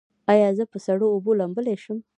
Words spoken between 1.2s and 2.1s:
لامبلی شم؟